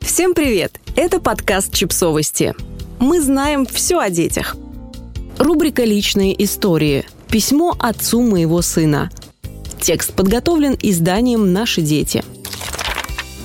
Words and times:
Всем 0.00 0.34
привет! 0.34 0.80
Это 0.96 1.20
подкаст 1.20 1.72
«Чипсовости». 1.72 2.54
Мы 2.98 3.20
знаем 3.20 3.66
все 3.66 3.98
о 3.98 4.10
детях. 4.10 4.56
Рубрика 5.38 5.84
«Личные 5.84 6.42
истории». 6.42 7.04
Письмо 7.28 7.76
отцу 7.78 8.22
моего 8.22 8.62
сына. 8.62 9.10
Текст 9.80 10.12
подготовлен 10.14 10.76
изданием 10.82 11.52
«Наши 11.52 11.80
дети». 11.82 12.24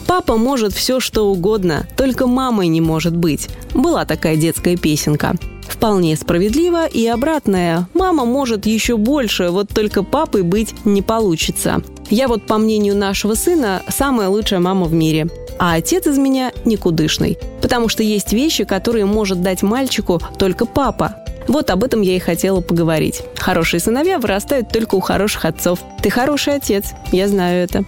Папа 0.07 0.37
может 0.37 0.73
все, 0.73 0.99
что 0.99 1.27
угодно, 1.27 1.87
только 1.97 2.25
мамой 2.25 2.67
не 2.67 2.81
может 2.81 3.15
быть. 3.15 3.49
Была 3.73 4.05
такая 4.05 4.35
детская 4.35 4.77
песенка. 4.77 5.35
Вполне 5.85 6.15
справедливо 6.15 6.87
и 6.87 7.05
обратное. 7.05 7.87
Мама 7.93 8.25
может 8.25 8.65
еще 8.65 8.97
больше, 8.97 9.49
вот 9.49 9.69
только 9.69 10.01
папой 10.01 10.41
быть 10.41 10.73
не 10.83 11.03
получится. 11.03 11.83
Я 12.09 12.27
вот, 12.27 12.47
по 12.47 12.57
мнению 12.57 12.95
нашего 12.97 13.35
сына, 13.35 13.83
самая 13.87 14.29
лучшая 14.29 14.59
мама 14.59 14.85
в 14.85 14.93
мире– 14.93 15.27
а 15.59 15.75
отец 15.75 16.07
из 16.07 16.17
меня 16.17 16.51
никудышный. 16.65 17.37
Потому 17.61 17.87
что 17.87 18.01
есть 18.01 18.33
вещи, 18.33 18.63
которые 18.63 19.05
может 19.05 19.43
дать 19.43 19.61
мальчику 19.61 20.19
только 20.39 20.65
папа. 20.65 21.17
Вот 21.47 21.69
об 21.69 21.83
этом 21.83 22.01
я 22.01 22.15
и 22.15 22.19
хотела 22.19 22.61
поговорить. 22.61 23.21
Хорошие 23.37 23.79
сыновья 23.79 24.17
вырастают 24.17 24.69
только 24.69 24.95
у 24.95 24.99
хороших 24.99 25.45
отцов. 25.45 25.79
Ты 26.01 26.09
хороший 26.09 26.55
отец, 26.55 26.93
я 27.11 27.27
знаю 27.27 27.63
это. 27.63 27.85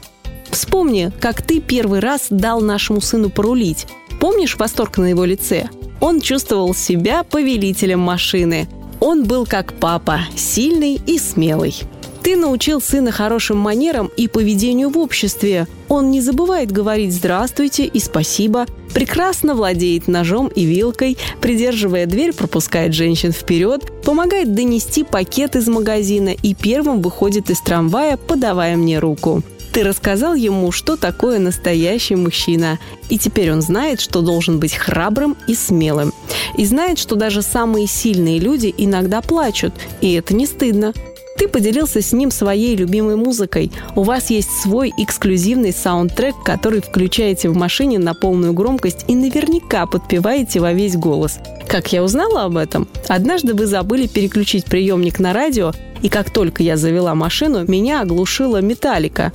Вспомни, 0.52 1.12
как 1.20 1.42
ты 1.42 1.60
первый 1.60 2.00
раз 2.00 2.28
дал 2.30 2.62
нашему 2.62 3.02
сыну 3.02 3.32
порулить. 3.32 3.88
Помнишь 4.20 4.58
восторг 4.58 4.98
на 4.98 5.06
его 5.06 5.26
лице? 5.26 5.70
Он 6.00 6.22
чувствовал 6.22 6.74
себя 6.74 7.24
повелителем 7.24 8.00
машины. 8.00 8.68
Он 9.00 9.26
был 9.26 9.46
как 9.46 9.74
папа, 9.74 10.22
сильный 10.36 11.00
и 11.06 11.20
смелый. 11.20 11.76
Ты 12.24 12.36
научил 12.36 12.82
сына 12.82 13.12
хорошим 13.12 13.58
манерам 13.58 14.12
и 14.18 14.28
поведению 14.28 14.90
в 14.90 14.98
обществе. 14.98 15.66
Он 15.88 16.12
не 16.12 16.20
забывает 16.20 16.72
говорить 16.72 17.14
«здравствуйте» 17.14 17.86
и 17.86 18.00
«спасибо», 18.00 18.66
прекрасно 18.94 19.56
владеет 19.56 20.10
ножом 20.10 20.48
и 20.48 20.66
вилкой, 20.66 21.18
придерживая 21.40 22.06
дверь, 22.06 22.34
пропускает 22.34 22.94
женщин 22.94 23.32
вперед, 23.32 24.04
помогает 24.04 24.54
донести 24.54 25.06
пакет 25.06 25.56
из 25.56 25.68
магазина 25.68 26.30
и 26.30 26.54
первым 26.54 27.02
выходит 27.02 27.50
из 27.50 27.62
трамвая, 27.62 28.18
подавая 28.18 28.76
мне 28.76 29.00
руку. 29.00 29.42
Ты 29.78 29.84
рассказал 29.84 30.34
ему, 30.34 30.72
что 30.72 30.98
такое 30.98 31.38
настоящий 31.38 32.16
мужчина. 32.16 32.80
И 33.10 33.20
теперь 33.20 33.52
он 33.52 33.62
знает, 33.62 34.02
что 34.02 34.22
должен 34.22 34.60
быть 34.60 34.74
храбрым 34.74 35.38
и 35.46 35.54
смелым. 35.54 36.14
И 36.58 36.66
знает, 36.66 36.98
что 36.98 37.16
даже 37.16 37.44
самые 37.44 37.86
сильные 37.86 38.40
люди 38.40 38.74
иногда 38.76 39.22
плачут. 39.22 39.76
И 40.02 40.14
это 40.14 40.34
не 40.34 40.48
стыдно. 40.48 40.94
Ты 41.38 41.48
поделился 41.48 42.02
с 42.02 42.12
ним 42.12 42.32
своей 42.32 42.76
любимой 42.76 43.18
музыкой. 43.18 43.72
У 43.96 44.02
вас 44.02 44.32
есть 44.32 44.50
свой 44.50 44.92
эксклюзивный 44.98 45.72
саундтрек, 45.72 46.34
который 46.44 46.82
включаете 46.82 47.50
в 47.50 47.56
машине 47.56 48.00
на 48.00 48.16
полную 48.16 48.54
громкость 48.54 49.06
и 49.08 49.14
наверняка 49.14 49.86
подпеваете 49.86 50.60
во 50.60 50.74
весь 50.74 50.96
голос. 50.96 51.38
Как 51.68 51.94
я 51.94 52.02
узнала 52.02 52.46
об 52.46 52.58
этом? 52.58 52.88
Однажды 53.08 53.54
вы 53.54 53.68
забыли 53.68 54.08
переключить 54.08 54.66
приемник 54.66 55.20
на 55.20 55.34
радио, 55.34 55.72
и 56.02 56.10
как 56.10 56.32
только 56.32 56.64
я 56.64 56.78
завела 56.78 57.14
машину, 57.14 57.64
меня 57.68 58.02
оглушила 58.02 58.60
металлика. 58.60 59.32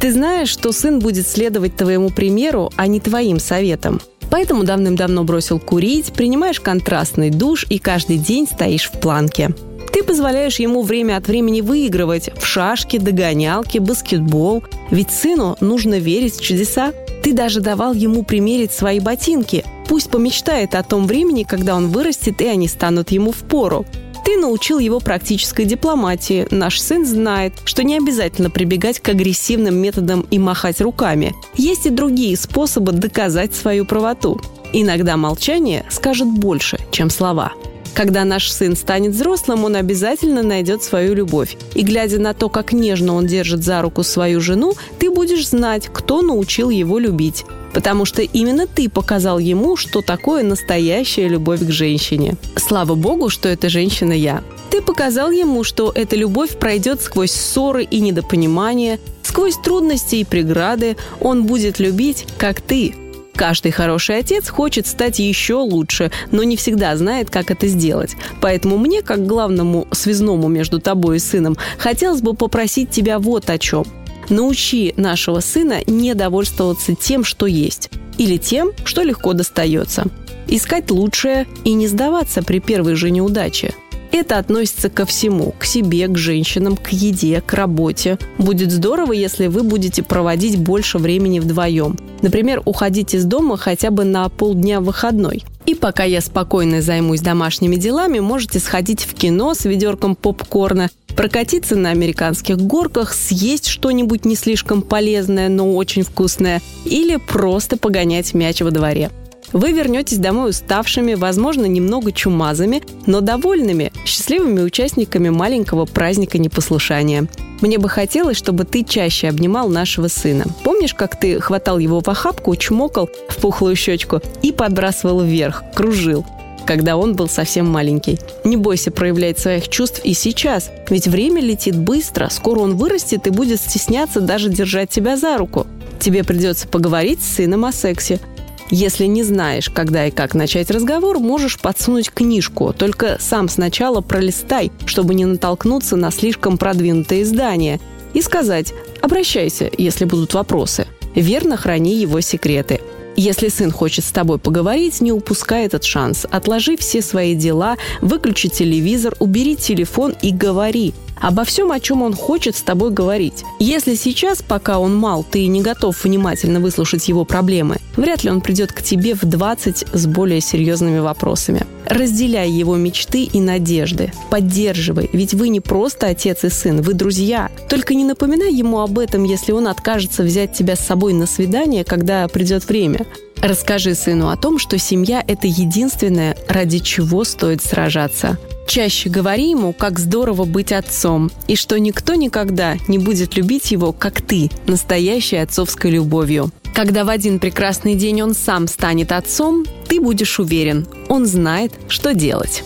Ты 0.00 0.12
знаешь, 0.12 0.48
что 0.48 0.72
сын 0.72 0.98
будет 0.98 1.28
следовать 1.28 1.76
твоему 1.76 2.08
примеру, 2.08 2.72
а 2.76 2.86
не 2.86 3.00
твоим 3.00 3.38
советам. 3.38 4.00
Поэтому 4.30 4.64
давным-давно 4.64 5.24
бросил 5.24 5.58
курить, 5.58 6.14
принимаешь 6.14 6.58
контрастный 6.58 7.28
душ 7.28 7.66
и 7.68 7.78
каждый 7.78 8.16
день 8.16 8.46
стоишь 8.46 8.88
в 8.88 8.98
планке. 8.98 9.50
Ты 9.92 10.02
позволяешь 10.02 10.58
ему 10.58 10.80
время 10.80 11.18
от 11.18 11.26
времени 11.26 11.60
выигрывать 11.60 12.30
в 12.34 12.46
шашки, 12.46 12.96
догонялки, 12.96 13.76
баскетбол. 13.76 14.64
Ведь 14.90 15.10
сыну 15.10 15.58
нужно 15.60 15.98
верить 15.98 16.36
в 16.36 16.40
чудеса. 16.40 16.94
Ты 17.22 17.34
даже 17.34 17.60
давал 17.60 17.92
ему 17.92 18.22
примерить 18.22 18.72
свои 18.72 19.00
ботинки. 19.00 19.64
Пусть 19.86 20.08
помечтает 20.08 20.74
о 20.74 20.82
том 20.82 21.06
времени, 21.06 21.42
когда 21.42 21.76
он 21.76 21.88
вырастет, 21.88 22.40
и 22.40 22.46
они 22.46 22.68
станут 22.68 23.10
ему 23.10 23.32
в 23.32 23.38
пору. 23.42 23.84
Ты 24.24 24.36
научил 24.36 24.78
его 24.78 25.00
практической 25.00 25.64
дипломатии. 25.64 26.46
Наш 26.50 26.80
сын 26.80 27.06
знает, 27.06 27.54
что 27.64 27.82
не 27.82 27.96
обязательно 27.96 28.50
прибегать 28.50 29.00
к 29.00 29.08
агрессивным 29.08 29.76
методам 29.76 30.26
и 30.30 30.38
махать 30.38 30.80
руками. 30.80 31.34
Есть 31.56 31.86
и 31.86 31.90
другие 31.90 32.36
способы 32.36 32.92
доказать 32.92 33.54
свою 33.54 33.84
правоту. 33.84 34.40
Иногда 34.72 35.16
молчание 35.16 35.84
скажет 35.90 36.28
больше, 36.28 36.78
чем 36.92 37.10
слова. 37.10 37.52
Когда 37.94 38.24
наш 38.24 38.50
сын 38.50 38.76
станет 38.76 39.12
взрослым, 39.12 39.64
он 39.64 39.76
обязательно 39.76 40.42
найдет 40.42 40.82
свою 40.82 41.14
любовь. 41.14 41.56
И 41.74 41.82
глядя 41.82 42.18
на 42.18 42.34
то, 42.34 42.48
как 42.48 42.72
нежно 42.72 43.14
он 43.14 43.26
держит 43.26 43.64
за 43.64 43.82
руку 43.82 44.02
свою 44.02 44.40
жену, 44.40 44.74
ты 44.98 45.10
будешь 45.10 45.48
знать, 45.48 45.88
кто 45.92 46.22
научил 46.22 46.70
его 46.70 46.98
любить. 46.98 47.44
Потому 47.72 48.04
что 48.04 48.22
именно 48.22 48.66
ты 48.66 48.88
показал 48.88 49.38
ему, 49.38 49.76
что 49.76 50.02
такое 50.02 50.42
настоящая 50.42 51.28
любовь 51.28 51.60
к 51.60 51.70
женщине. 51.70 52.34
Слава 52.56 52.94
богу, 52.94 53.28
что 53.28 53.48
эта 53.48 53.68
женщина 53.68 54.12
я. 54.12 54.42
Ты 54.70 54.82
показал 54.82 55.30
ему, 55.30 55.64
что 55.64 55.92
эта 55.94 56.16
любовь 56.16 56.58
пройдет 56.58 57.00
сквозь 57.00 57.32
ссоры 57.32 57.84
и 57.84 58.00
недопонимания, 58.00 58.98
сквозь 59.22 59.56
трудности 59.56 60.16
и 60.16 60.24
преграды. 60.24 60.96
Он 61.20 61.44
будет 61.44 61.78
любить, 61.78 62.26
как 62.38 62.60
ты, 62.60 62.94
Каждый 63.34 63.72
хороший 63.72 64.18
отец 64.18 64.48
хочет 64.48 64.86
стать 64.86 65.18
еще 65.18 65.54
лучше, 65.54 66.10
но 66.30 66.42
не 66.42 66.56
всегда 66.56 66.96
знает, 66.96 67.30
как 67.30 67.50
это 67.50 67.68
сделать. 67.68 68.16
Поэтому 68.40 68.76
мне, 68.76 69.02
как 69.02 69.26
главному 69.26 69.86
связному 69.92 70.48
между 70.48 70.80
тобой 70.80 71.16
и 71.16 71.20
сыном, 71.20 71.56
хотелось 71.78 72.20
бы 72.20 72.34
попросить 72.34 72.90
тебя 72.90 73.18
вот 73.18 73.48
о 73.48 73.58
чем. 73.58 73.84
Научи 74.28 74.94
нашего 74.96 75.40
сына 75.40 75.80
не 75.86 76.14
довольствоваться 76.14 76.94
тем, 76.94 77.24
что 77.24 77.46
есть, 77.46 77.90
или 78.18 78.36
тем, 78.36 78.72
что 78.84 79.02
легко 79.02 79.32
достается. 79.32 80.04
Искать 80.46 80.90
лучшее 80.90 81.46
и 81.64 81.72
не 81.72 81.88
сдаваться 81.88 82.42
при 82.42 82.60
первой 82.60 82.94
же 82.94 83.10
неудаче– 83.10 83.74
это 84.20 84.38
относится 84.38 84.88
ко 84.88 85.06
всему, 85.06 85.54
к 85.58 85.64
себе, 85.64 86.06
к 86.06 86.16
женщинам, 86.16 86.76
к 86.76 86.88
еде, 86.90 87.42
к 87.44 87.54
работе. 87.54 88.18
Будет 88.38 88.70
здорово, 88.70 89.12
если 89.12 89.46
вы 89.46 89.62
будете 89.62 90.02
проводить 90.02 90.58
больше 90.58 90.98
времени 90.98 91.40
вдвоем. 91.40 91.98
Например, 92.22 92.62
уходить 92.64 93.14
из 93.14 93.24
дома 93.24 93.56
хотя 93.56 93.90
бы 93.90 94.04
на 94.04 94.28
полдня 94.28 94.80
выходной. 94.80 95.42
И 95.66 95.74
пока 95.74 96.04
я 96.04 96.20
спокойно 96.20 96.82
займусь 96.82 97.20
домашними 97.20 97.76
делами, 97.76 98.18
можете 98.18 98.60
сходить 98.60 99.04
в 99.04 99.14
кино 99.14 99.54
с 99.54 99.64
ведерком 99.64 100.16
попкорна, 100.16 100.90
прокатиться 101.16 101.76
на 101.76 101.90
американских 101.90 102.58
горках, 102.58 103.12
съесть 103.12 103.66
что-нибудь 103.66 104.24
не 104.24 104.36
слишком 104.36 104.82
полезное, 104.82 105.48
но 105.48 105.74
очень 105.74 106.02
вкусное, 106.02 106.62
или 106.84 107.16
просто 107.16 107.76
погонять 107.76 108.34
мяч 108.34 108.60
во 108.60 108.70
дворе. 108.70 109.10
Вы 109.52 109.72
вернетесь 109.72 110.18
домой 110.18 110.50
уставшими, 110.50 111.14
возможно, 111.14 111.66
немного 111.66 112.12
чумазами, 112.12 112.82
но 113.06 113.20
довольными, 113.20 113.92
счастливыми 114.04 114.60
участниками 114.60 115.28
маленького 115.28 115.86
праздника 115.86 116.38
непослушания. 116.38 117.26
Мне 117.60 117.78
бы 117.78 117.88
хотелось, 117.88 118.36
чтобы 118.36 118.64
ты 118.64 118.84
чаще 118.84 119.28
обнимал 119.28 119.68
нашего 119.68 120.08
сына. 120.08 120.44
Помнишь, 120.64 120.94
как 120.94 121.18
ты 121.18 121.40
хватал 121.40 121.78
его 121.78 122.00
в 122.00 122.08
охапку, 122.08 122.54
чмокал 122.56 123.10
в 123.28 123.36
пухлую 123.36 123.76
щечку 123.76 124.20
и 124.42 124.52
подбрасывал 124.52 125.22
вверх, 125.22 125.64
кружил? 125.74 126.24
когда 126.66 126.96
он 126.96 127.16
был 127.16 127.28
совсем 127.28 127.68
маленький. 127.68 128.20
Не 128.44 128.56
бойся 128.56 128.92
проявлять 128.92 129.40
своих 129.40 129.68
чувств 129.68 130.02
и 130.04 130.14
сейчас, 130.14 130.70
ведь 130.88 131.08
время 131.08 131.42
летит 131.42 131.76
быстро, 131.76 132.28
скоро 132.30 132.60
он 132.60 132.76
вырастет 132.76 133.26
и 133.26 133.30
будет 133.30 133.60
стесняться 133.60 134.20
даже 134.20 134.50
держать 134.50 134.88
тебя 134.88 135.16
за 135.16 135.36
руку. 135.36 135.66
Тебе 135.98 136.22
придется 136.22 136.68
поговорить 136.68 137.22
с 137.22 137.36
сыном 137.36 137.64
о 137.64 137.72
сексе, 137.72 138.20
если 138.70 139.06
не 139.06 139.22
знаешь, 139.22 139.68
когда 139.68 140.06
и 140.06 140.10
как 140.10 140.34
начать 140.34 140.70
разговор, 140.70 141.18
можешь 141.18 141.58
подсунуть 141.58 142.10
книжку, 142.10 142.72
только 142.72 143.18
сам 143.20 143.48
сначала 143.48 144.00
пролистай, 144.00 144.70
чтобы 144.86 145.14
не 145.14 145.24
натолкнуться 145.24 145.96
на 145.96 146.10
слишком 146.10 146.56
продвинутое 146.56 147.22
издание, 147.22 147.80
и 148.14 148.22
сказать 148.22 148.72
«обращайся, 149.00 149.70
если 149.76 150.04
будут 150.04 150.34
вопросы». 150.34 150.86
Верно 151.14 151.56
храни 151.56 151.96
его 151.96 152.20
секреты. 152.20 152.80
Если 153.16 153.48
сын 153.48 153.72
хочет 153.72 154.04
с 154.04 154.12
тобой 154.12 154.38
поговорить, 154.38 155.00
не 155.00 155.12
упускай 155.12 155.66
этот 155.66 155.84
шанс. 155.84 156.24
Отложи 156.30 156.76
все 156.76 157.02
свои 157.02 157.34
дела, 157.34 157.76
выключи 158.00 158.48
телевизор, 158.48 159.16
убери 159.18 159.56
телефон 159.56 160.14
и 160.22 160.30
говори 160.30 160.94
обо 161.20 161.44
всем, 161.44 161.72
о 161.72 161.80
чем 161.80 162.02
он 162.02 162.14
хочет 162.14 162.56
с 162.56 162.62
тобой 162.62 162.90
говорить. 162.90 163.44
Если 163.58 163.94
сейчас, 163.94 164.42
пока 164.42 164.78
он 164.78 164.96
мал, 164.96 165.24
ты 165.28 165.46
не 165.46 165.62
готов 165.62 166.02
внимательно 166.04 166.60
выслушать 166.60 167.08
его 167.08 167.24
проблемы, 167.24 167.78
вряд 167.96 168.24
ли 168.24 168.30
он 168.30 168.40
придет 168.40 168.72
к 168.72 168.82
тебе 168.82 169.14
в 169.14 169.24
20 169.24 169.86
с 169.92 170.06
более 170.06 170.40
серьезными 170.40 170.98
вопросами. 170.98 171.66
Разделяй 171.86 172.50
его 172.50 172.76
мечты 172.76 173.24
и 173.24 173.40
надежды. 173.40 174.12
Поддерживай, 174.30 175.10
ведь 175.12 175.34
вы 175.34 175.48
не 175.48 175.60
просто 175.60 176.08
отец 176.08 176.44
и 176.44 176.48
сын, 176.48 176.82
вы 176.82 176.94
друзья. 176.94 177.50
Только 177.68 177.94
не 177.94 178.04
напоминай 178.04 178.52
ему 178.52 178.80
об 178.80 178.98
этом, 178.98 179.24
если 179.24 179.52
он 179.52 179.66
откажется 179.68 180.22
взять 180.22 180.52
тебя 180.52 180.76
с 180.76 180.80
собой 180.80 181.12
на 181.12 181.26
свидание, 181.26 181.84
когда 181.84 182.26
придет 182.28 182.68
время. 182.68 183.06
Расскажи 183.42 183.94
сыну 183.94 184.28
о 184.28 184.36
том, 184.36 184.58
что 184.58 184.78
семья– 184.78 185.24
это 185.26 185.46
единственное, 185.46 186.36
ради 186.48 186.78
чего 186.78 187.24
стоит 187.24 187.62
сражаться. 187.62 188.38
Чаще 188.70 189.10
говори 189.10 189.50
ему, 189.50 189.72
как 189.72 189.98
здорово 189.98 190.44
быть 190.44 190.70
отцом, 190.70 191.32
и 191.48 191.56
что 191.56 191.76
никто 191.80 192.14
никогда 192.14 192.76
не 192.86 192.98
будет 192.98 193.34
любить 193.34 193.72
его, 193.72 193.92
как 193.92 194.22
ты, 194.22 194.48
настоящей 194.68 195.38
отцовской 195.38 195.90
любовью. 195.90 196.52
Когда 196.72 197.02
в 197.02 197.08
один 197.08 197.40
прекрасный 197.40 197.96
день 197.96 198.22
он 198.22 198.32
сам 198.32 198.68
станет 198.68 199.10
отцом, 199.10 199.66
ты 199.88 200.00
будешь 200.00 200.38
уверен, 200.38 200.86
он 201.08 201.26
знает, 201.26 201.72
что 201.88 202.14
делать. 202.14 202.62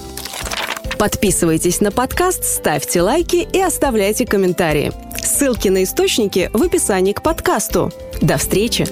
Подписывайтесь 0.98 1.80
на 1.80 1.90
подкаст, 1.90 2.44
ставьте 2.44 3.00
лайки 3.00 3.48
и 3.50 3.58
оставляйте 3.58 4.26
комментарии. 4.26 4.92
Ссылки 5.16 5.68
на 5.68 5.84
источники 5.84 6.50
в 6.52 6.62
описании 6.62 7.14
к 7.14 7.22
подкасту. 7.22 7.90
До 8.20 8.36
встречи! 8.36 8.86